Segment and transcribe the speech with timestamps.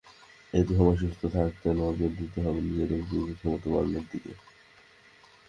[0.49, 4.31] তাই এ সময় সুস্থ থাকতে নজর দিতে হবে নিজের রোগ প্রতিরোধ ক্ষমতা বাড়ানোর দিকে।